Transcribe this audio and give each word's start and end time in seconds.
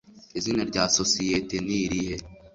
Izina 0.37 0.61
rya 0.69 0.83
sosiyeta 0.97 1.55
n’irihe 1.65 2.15